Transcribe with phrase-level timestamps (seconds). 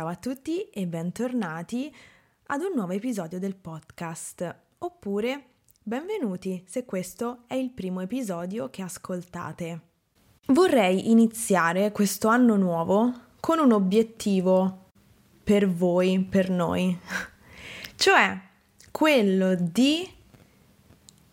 [0.00, 1.94] Ciao a tutti e bentornati
[2.46, 5.48] ad un nuovo episodio del podcast, oppure
[5.82, 9.80] benvenuti se questo è il primo episodio che ascoltate.
[10.46, 14.86] Vorrei iniziare questo anno nuovo con un obiettivo
[15.44, 16.98] per voi, per noi,
[17.96, 18.40] cioè
[18.90, 20.08] quello di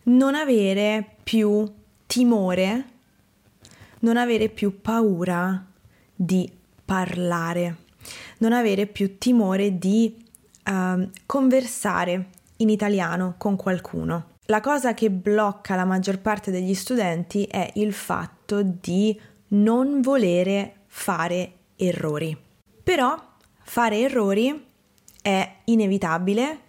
[0.03, 1.73] non avere più
[2.05, 2.85] timore,
[3.99, 5.65] non avere più paura
[6.13, 6.51] di
[6.83, 7.85] parlare,
[8.39, 10.15] non avere più timore di
[10.65, 14.35] uh, conversare in italiano con qualcuno.
[14.45, 19.19] La cosa che blocca la maggior parte degli studenti è il fatto di
[19.49, 22.35] non volere fare errori.
[22.81, 23.15] Però
[23.63, 24.65] fare errori
[25.21, 26.59] è inevitabile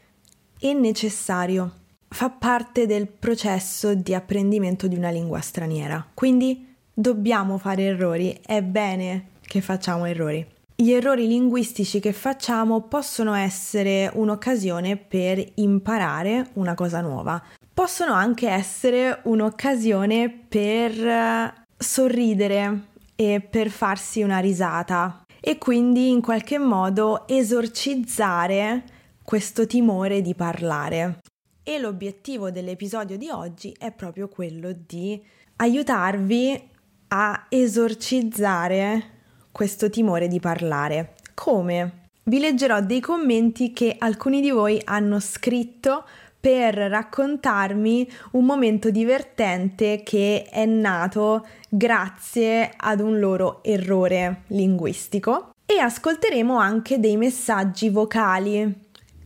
[0.58, 1.72] e necessario.
[2.08, 6.04] Fa parte del processo di apprendimento di una lingua straniera.
[6.14, 10.44] Quindi dobbiamo fare errori, è bene che facciamo errori.
[10.80, 17.42] Gli errori linguistici che facciamo possono essere un'occasione per imparare una cosa nuova.
[17.74, 26.20] Possono anche essere un'occasione per eh, sorridere e per farsi una risata e quindi in
[26.20, 28.84] qualche modo esorcizzare
[29.24, 31.18] questo timore di parlare.
[31.64, 35.20] E l'obiettivo dell'episodio di oggi è proprio quello di
[35.56, 36.70] aiutarvi
[37.08, 39.16] a esorcizzare
[39.58, 41.14] questo timore di parlare.
[41.34, 42.10] Come?
[42.22, 46.04] Vi leggerò dei commenti che alcuni di voi hanno scritto
[46.38, 55.80] per raccontarmi un momento divertente che è nato grazie ad un loro errore linguistico e
[55.80, 58.72] ascolteremo anche dei messaggi vocali,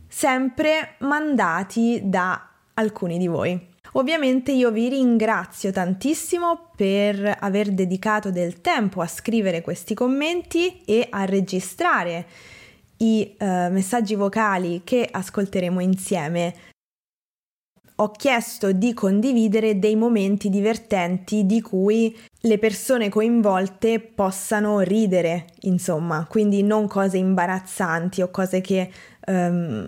[0.07, 3.72] sempre mandati da alcuni di voi.
[3.95, 11.07] Ovviamente io vi ringrazio tantissimo per aver dedicato del tempo a scrivere questi commenti e
[11.09, 12.25] a registrare
[12.97, 16.55] i uh, messaggi vocali che ascolteremo insieme.
[17.97, 26.25] Ho chiesto di condividere dei momenti divertenti di cui le persone coinvolte possano ridere, insomma,
[26.27, 28.91] quindi non cose imbarazzanti o cose che
[29.27, 29.87] um,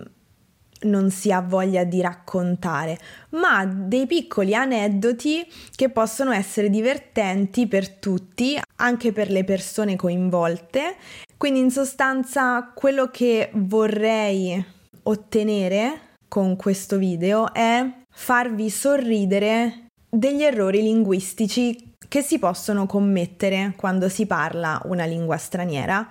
[0.86, 2.98] non si ha voglia di raccontare,
[3.30, 10.96] ma dei piccoli aneddoti che possono essere divertenti per tutti, anche per le persone coinvolte.
[11.36, 14.64] Quindi in sostanza quello che vorrei
[15.02, 24.08] ottenere con questo video è farvi sorridere degli errori linguistici che si possono commettere quando
[24.08, 26.08] si parla una lingua straniera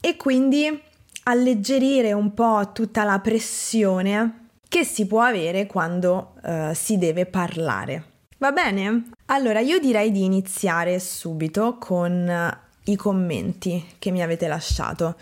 [0.00, 0.80] e quindi
[1.28, 8.04] alleggerire un po' tutta la pressione che si può avere quando uh, si deve parlare.
[8.38, 9.10] Va bene?
[9.26, 15.16] Allora io direi di iniziare subito con uh, i commenti che mi avete lasciato.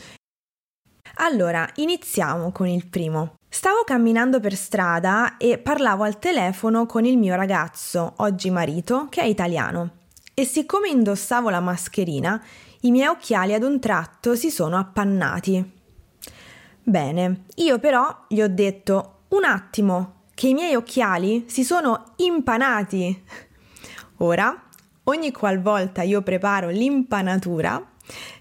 [1.17, 3.35] Allora, iniziamo con il primo.
[3.49, 9.23] Stavo camminando per strada e parlavo al telefono con il mio ragazzo, oggi marito, che
[9.23, 9.91] è italiano.
[10.35, 12.41] E siccome indossavo la mascherina,
[12.81, 15.76] i miei occhiali ad un tratto si sono appannati.
[16.89, 23.25] Bene, io però gli ho detto un attimo che i miei occhiali si sono impanati.
[24.19, 24.69] Ora,
[25.03, 27.85] ogni qualvolta io preparo l'impanatura,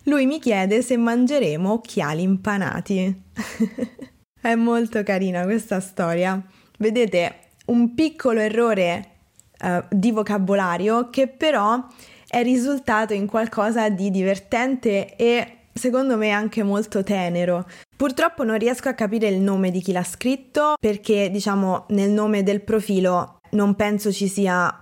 [0.04, 3.24] lui mi chiede se mangeremo occhiali impanati.
[4.40, 6.40] È molto carina questa storia.
[6.78, 9.10] Vedete, un piccolo errore
[9.60, 11.84] uh, di vocabolario che però
[12.28, 17.68] è risultato in qualcosa di divertente e secondo me anche molto tenero.
[17.96, 22.44] Purtroppo non riesco a capire il nome di chi l'ha scritto perché diciamo nel nome
[22.44, 24.82] del profilo non penso ci sia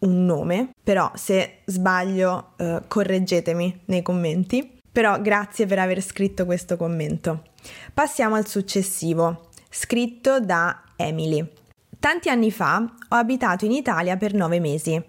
[0.00, 4.80] un nome, però se sbaglio eh, correggetemi nei commenti.
[4.90, 7.44] Però grazie per aver scritto questo commento.
[7.94, 11.48] Passiamo al successivo, scritto da Emily.
[12.02, 15.00] Tanti anni fa ho abitato in Italia per nove mesi.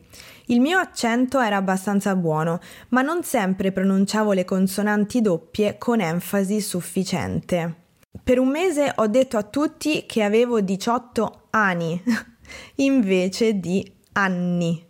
[0.46, 2.60] Il mio accento era abbastanza buono,
[2.90, 7.76] ma non sempre pronunciavo le consonanti doppie con enfasi sufficiente.
[8.24, 12.00] Per un mese ho detto a tutti che avevo 18 anni,
[12.76, 14.86] invece di anni.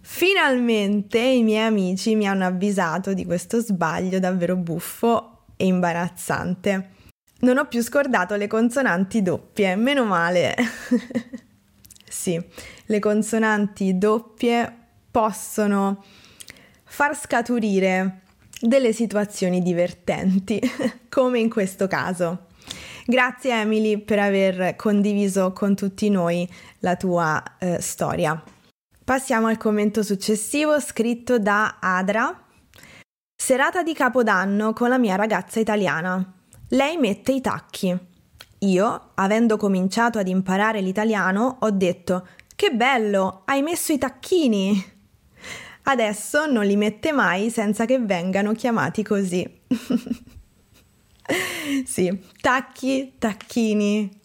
[0.00, 6.92] Finalmente i miei amici mi hanno avvisato di questo sbaglio davvero buffo e imbarazzante.
[7.44, 10.56] Non ho più scordato le consonanti doppie, meno male.
[12.08, 12.42] sì,
[12.86, 14.74] le consonanti doppie
[15.10, 16.02] possono
[16.84, 18.22] far scaturire
[18.58, 20.58] delle situazioni divertenti,
[21.10, 22.46] come in questo caso.
[23.04, 26.48] Grazie Emily per aver condiviso con tutti noi
[26.78, 28.42] la tua eh, storia.
[29.04, 32.42] Passiamo al commento successivo scritto da Adra.
[33.36, 36.38] Serata di Capodanno con la mia ragazza italiana.
[36.68, 37.96] Lei mette i tacchi.
[38.60, 44.92] Io, avendo cominciato ad imparare l'italiano, ho detto Che bello, hai messo i tacchini!
[45.86, 49.46] Adesso non li mette mai senza che vengano chiamati così.
[51.84, 54.22] sì, tacchi, tacchini.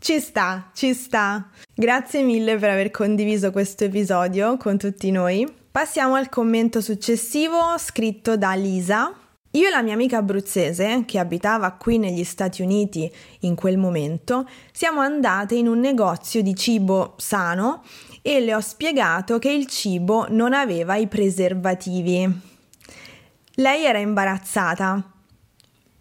[0.00, 1.48] Ci sta, ci sta.
[1.72, 5.46] Grazie mille per aver condiviso questo episodio con tutti noi.
[5.70, 9.14] Passiamo al commento successivo scritto da Lisa.
[9.54, 14.48] Io e la mia amica abruzzese, che abitava qui negli Stati Uniti in quel momento,
[14.70, 17.82] siamo andate in un negozio di cibo sano
[18.22, 22.40] e le ho spiegato che il cibo non aveva i preservativi.
[23.54, 25.12] Lei era imbarazzata,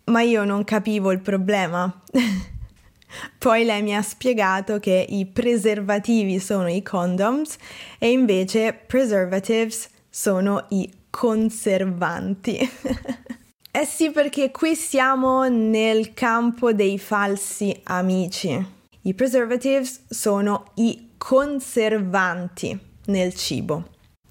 [0.06, 2.02] ma io non capivo il problema.
[3.40, 7.58] Poi lei mi ha spiegato che i preservativi sono i condoms
[7.98, 12.60] e invece preservatives sono i conservanti.
[13.72, 18.78] eh sì, perché qui siamo nel campo dei falsi amici.
[19.02, 23.90] I preservatives sono i conservanti nel cibo.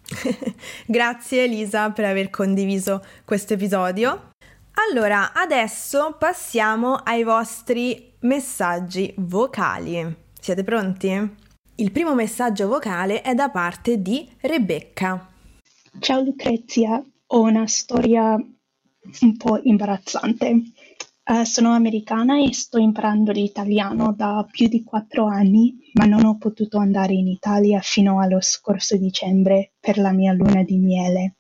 [0.87, 4.31] Grazie Elisa per aver condiviso questo episodio.
[4.91, 10.17] Allora, adesso passiamo ai vostri messaggi vocali.
[10.41, 11.37] Siete pronti?
[11.77, 15.29] Il primo messaggio vocale è da parte di Rebecca.
[16.01, 18.37] Ciao Lucrezia, ho una storia
[19.23, 20.63] un po' imbarazzante.
[21.25, 26.39] Uh, sono americana e sto imparando l'italiano da più di quattro anni, ma non ho
[26.39, 31.35] potuto andare in Italia fino allo scorso dicembre per la mia luna di miele.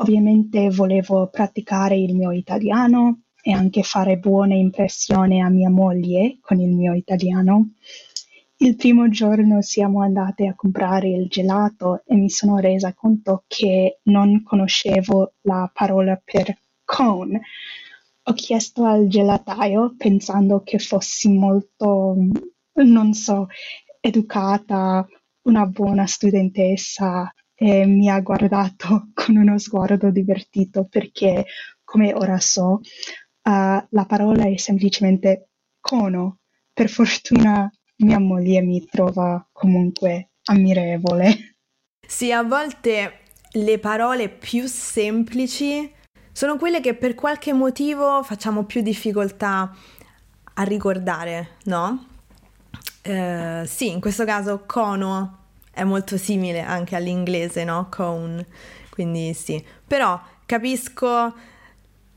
[0.00, 6.60] Ovviamente volevo praticare il mio italiano e anche fare buona impressione a mia moglie con
[6.60, 7.70] il mio italiano.
[8.58, 14.00] Il primo giorno siamo andate a comprare il gelato e mi sono resa conto che
[14.04, 16.56] non conoscevo la parola per
[16.88, 17.42] cone.
[18.22, 22.16] Ho chiesto al gelataio pensando che fossi molto,
[22.72, 23.48] non so,
[24.00, 25.06] educata,
[25.42, 31.44] una buona studentessa e mi ha guardato con uno sguardo divertito perché,
[31.84, 32.80] come ora so, uh,
[33.42, 35.50] la parola è semplicemente
[35.80, 36.38] cono.
[36.72, 41.56] Per fortuna mia moglie mi trova comunque ammirevole.
[42.06, 43.20] Sì, a volte
[43.52, 45.96] le parole più semplici
[46.38, 49.74] sono quelle che per qualche motivo facciamo più difficoltà
[50.54, 52.06] a ricordare, no?
[53.02, 55.38] Eh, sì, in questo caso cono
[55.72, 57.88] è molto simile anche all'inglese, no?
[57.90, 58.46] Cone.
[58.88, 59.60] Quindi sì.
[59.84, 61.34] Però capisco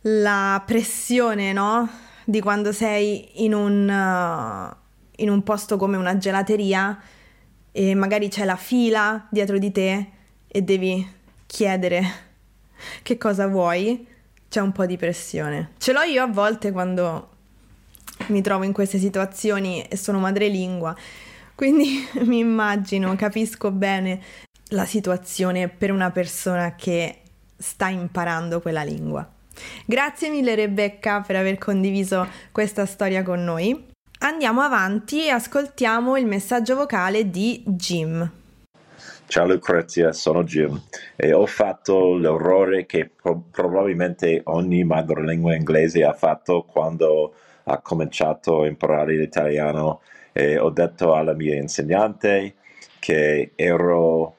[0.02, 1.90] la pressione, no?
[2.24, 4.76] Di quando sei in un, uh,
[5.16, 6.96] in un posto come una gelateria
[7.72, 10.12] e magari c'è la fila dietro di te
[10.48, 11.12] e devi
[11.48, 12.30] chiedere
[13.02, 14.10] che cosa vuoi,
[14.52, 15.72] c'è un po' di pressione.
[15.80, 17.30] Ce l'ho io a volte quando
[18.28, 20.96] mi trovo in queste situazioni e sono madrelingua
[21.62, 24.20] quindi mi immagino, capisco bene
[24.70, 27.22] la situazione per una persona che
[27.56, 29.30] sta imparando quella lingua.
[29.86, 33.90] Grazie mille Rebecca per aver condiviso questa storia con noi.
[34.22, 38.41] Andiamo avanti e ascoltiamo il messaggio vocale di Jim.
[39.32, 40.78] Ciao Lucrezia, sono Jim.
[41.16, 47.34] E ho fatto l'errore che pro- probabilmente ogni madrelingua inglese ha fatto quando
[47.64, 50.02] ha cominciato a imparare l'italiano.
[50.34, 52.56] E ho detto alla mia insegnante
[53.00, 54.36] che ero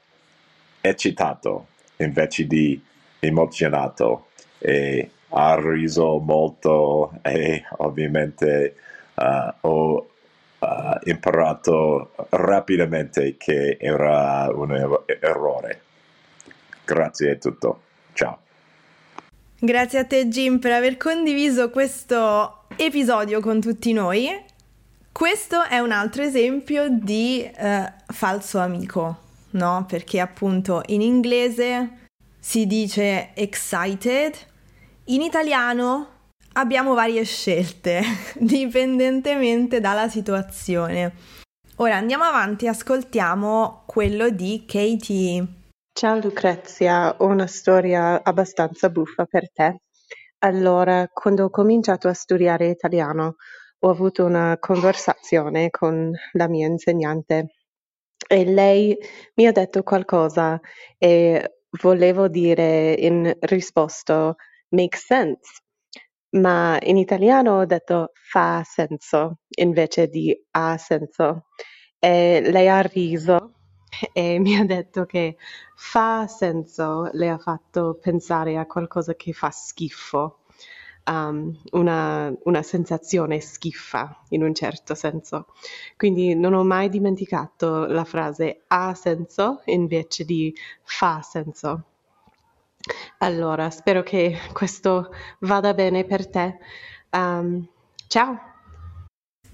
[0.79, 2.79] eccitato invece di
[3.19, 4.27] emozionato.
[4.59, 8.75] E ha riso molto e ovviamente
[9.15, 10.12] uh, ho
[11.03, 15.81] imparato rapidamente che era un er- errore.
[16.85, 17.81] Grazie è tutto.
[18.13, 18.39] Ciao.
[19.59, 24.51] Grazie a te Jim per aver condiviso questo episodio con tutti noi
[25.13, 29.17] questo è un altro esempio di uh, falso amico,
[29.51, 29.85] no?
[29.87, 32.07] Perché appunto in inglese
[32.39, 34.35] si dice excited,
[35.05, 36.12] in italiano
[36.53, 38.01] abbiamo varie scelte,
[38.35, 41.13] dipendentemente dalla situazione.
[41.77, 45.47] Ora andiamo avanti ascoltiamo quello di Katie.
[45.91, 49.81] Ciao Lucrezia, ho una storia abbastanza buffa per te.
[50.39, 53.35] Allora, quando ho cominciato a studiare italiano,
[53.79, 57.55] ho avuto una conversazione con la mia insegnante
[58.27, 58.97] e lei
[59.35, 60.59] mi ha detto qualcosa
[60.97, 64.35] e volevo dire in risposta
[64.69, 65.62] makes sense,
[66.33, 71.45] ma in italiano ho detto fa senso invece di ha senso
[71.99, 73.53] e lei ha riso
[74.13, 75.37] e mi ha detto che
[75.75, 80.39] fa senso, le ha fatto pensare a qualcosa che fa schifo,
[81.05, 85.47] um, una, una, sensazione schifa in un certo senso.
[85.97, 91.92] Quindi non ho mai dimenticato la frase ha senso invece di fa senso.
[93.19, 95.09] Allora, spero che questo
[95.39, 96.57] vada bene per te.
[97.11, 97.65] Um,
[98.07, 98.51] ciao!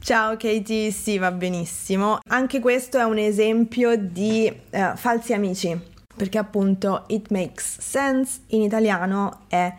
[0.01, 2.19] Ciao Katie, sì, va benissimo.
[2.29, 5.77] Anche questo è un esempio di uh, falsi amici,
[6.15, 9.71] perché appunto it makes sense in italiano è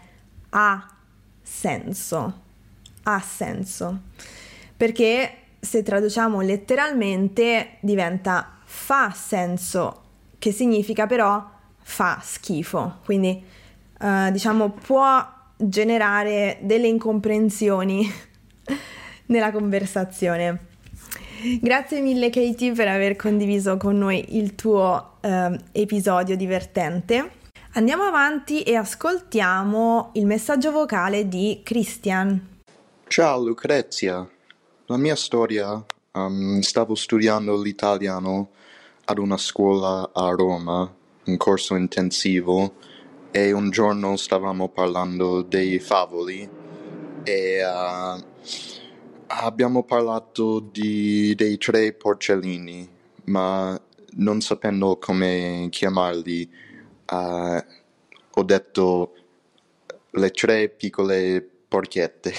[0.51, 0.97] ha
[1.43, 2.41] senso.
[3.05, 4.01] Ha senso.
[4.77, 10.03] Perché se traduciamo letteralmente diventa fa senso,
[10.39, 12.99] che significa però fa schifo.
[13.05, 13.43] Quindi
[14.01, 18.11] uh, diciamo può generare delle incomprensioni
[19.27, 20.69] nella conversazione.
[21.61, 27.31] Grazie mille Katie per aver condiviso con noi il tuo eh, episodio divertente.
[27.75, 32.59] Andiamo avanti e ascoltiamo il messaggio vocale di Christian.
[33.07, 34.29] Ciao Lucrezia,
[34.87, 35.83] la mia storia,
[36.13, 38.51] um, stavo studiando l'italiano
[39.05, 40.93] ad una scuola a Roma,
[41.31, 42.75] un corso intensivo,
[43.31, 46.49] e un giorno stavamo parlando dei favoli
[47.23, 48.23] e uh,
[49.33, 52.87] Abbiamo parlato di, dei tre porcellini,
[53.27, 53.81] ma
[54.15, 56.51] non sapendo come chiamarli,
[57.13, 57.65] uh,
[58.33, 59.15] ho detto
[60.11, 62.33] le tre piccole porchette.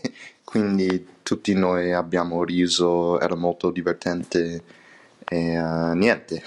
[0.42, 4.62] Quindi tutti noi abbiamo riso, era molto divertente
[5.28, 6.42] e uh, niente.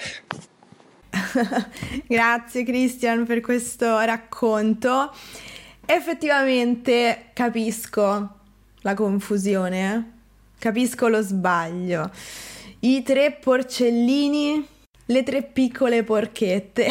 [2.07, 5.13] Grazie Christian per questo racconto.
[5.85, 8.29] Effettivamente capisco
[8.81, 10.11] la confusione,
[10.59, 12.09] capisco lo sbaglio.
[12.79, 14.65] I tre porcellini,
[15.05, 16.87] le tre piccole porchette.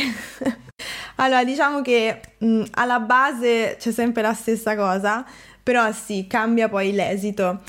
[1.17, 5.25] allora, diciamo che mh, mm, alla base c'è sempre la stessa cosa,
[5.63, 7.63] però sì, cambia poi l'esito.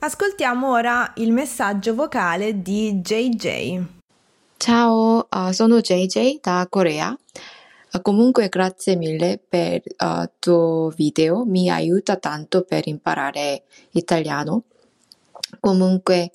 [0.00, 3.99] Ascoltiamo ora il messaggio vocale di JJ.
[4.62, 7.18] Ciao, uh, sono JJ da Corea.
[7.94, 13.62] Uh, comunque grazie mille per il uh, tuo video, mi aiuta tanto per imparare
[13.92, 14.64] italiano.
[15.60, 16.32] Comunque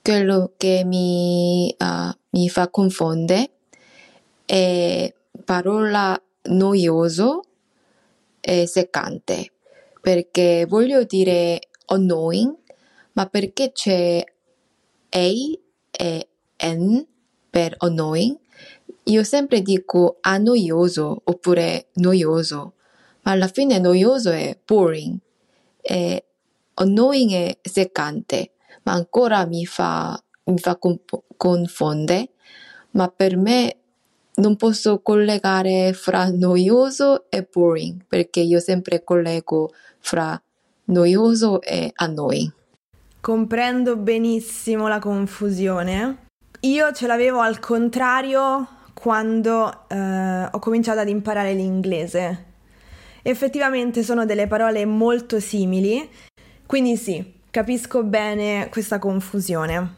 [0.00, 3.50] quello che mi, uh, mi fa confondere
[4.46, 5.12] è
[5.44, 7.42] parola noioso
[8.40, 9.52] e seccante,
[10.00, 12.56] perché voglio dire annoying,
[13.12, 14.24] ma perché c'è
[15.10, 15.18] A
[15.90, 16.28] e
[16.64, 17.06] N
[17.56, 18.36] per annoying
[19.04, 22.74] io sempre dico annoioso oppure noioso,
[23.22, 25.16] ma alla fine noioso è boring,
[25.80, 26.24] e
[26.74, 28.50] annoying è seccante,
[28.82, 30.78] ma ancora mi fa, mi fa
[31.36, 32.28] confondere,
[32.90, 33.76] ma per me
[34.34, 40.38] non posso collegare fra noioso e boring, perché io sempre collego fra
[40.86, 42.52] noioso e annoying.
[43.20, 46.25] Comprendo benissimo la confusione.
[46.66, 52.44] Io ce l'avevo al contrario quando eh, ho cominciato ad imparare l'inglese.
[53.22, 56.08] Effettivamente sono delle parole molto simili,
[56.66, 59.94] quindi sì, capisco bene questa confusione.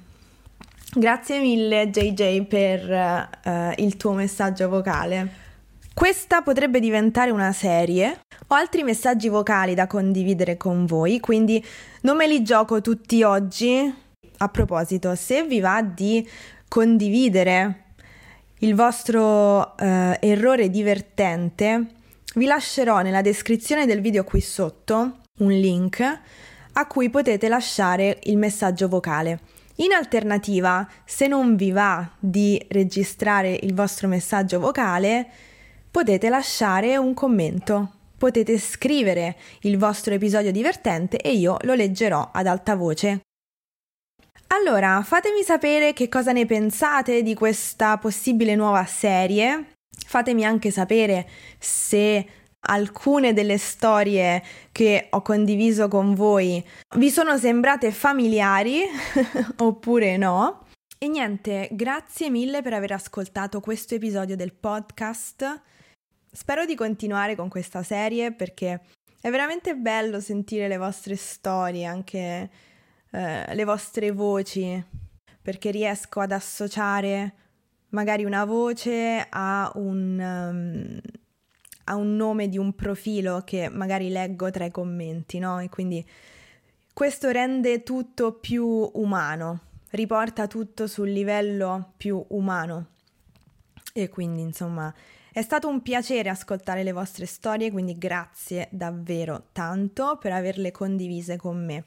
[0.93, 5.47] Grazie mille JJ per eh, il tuo messaggio vocale.
[5.95, 8.21] Questa potrebbe diventare una serie.
[8.49, 11.65] Ho altri messaggi vocali da condividere con voi, quindi
[12.03, 14.07] non me li gioco tutti oggi.
[14.41, 16.29] A proposito, se vi va di
[16.69, 17.85] condividere
[18.59, 21.87] il vostro eh, errore divertente,
[22.35, 26.21] vi lascerò nella descrizione del video qui sotto un link
[26.73, 29.41] a cui potete lasciare il messaggio vocale.
[29.77, 35.27] In alternativa, se non vi va di registrare il vostro messaggio vocale,
[35.91, 37.93] potete lasciare un commento.
[38.19, 43.21] Potete scrivere il vostro episodio divertente e io lo leggerò ad alta voce
[44.49, 49.75] allora, fatemi sapere che cosa ne pensate di questa possibile nuova serie.
[50.07, 51.29] Fatemi anche sapere
[51.59, 52.27] se
[52.61, 56.65] alcune delle storie che ho condiviso con voi
[56.97, 58.83] vi sono sembrate familiari
[59.59, 60.65] oppure no.
[60.99, 65.63] E niente, grazie mille per aver ascoltato questo episodio del podcast.
[66.33, 68.81] Spero di continuare con questa serie perché
[69.21, 72.51] è veramente bello sentire le vostre storie, anche
[73.11, 74.83] eh, le vostre voci,
[75.41, 77.35] perché riesco ad associare
[77.91, 81.01] magari una voce a un, um,
[81.85, 85.61] a un nome di un profilo che magari leggo tra i commenti, no?
[85.61, 86.07] E quindi
[86.93, 89.61] questo rende tutto più umano,
[89.91, 92.89] riporta tutto sul livello più umano.
[93.95, 94.93] E quindi, insomma,
[95.33, 101.37] è stato un piacere ascoltare le vostre storie, quindi grazie davvero tanto per averle condivise
[101.37, 101.85] con me.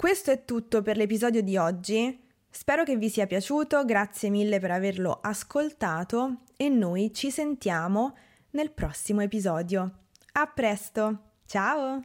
[0.00, 2.18] Questo è tutto per l'episodio di oggi.
[2.48, 8.16] Spero che vi sia piaciuto, grazie mille per averlo ascoltato e noi ci sentiamo
[8.52, 10.06] nel prossimo episodio.
[10.32, 12.02] A presto, ciao!